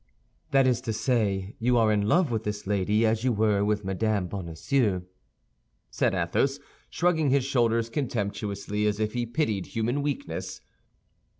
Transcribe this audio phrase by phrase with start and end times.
[0.49, 3.85] "That is to say, you are in love with this lady as you were with
[3.85, 5.03] Madame Bonacieux,"
[5.91, 10.61] said Athos, shrugging his shoulders contemptuously, as if he pitied human weakness.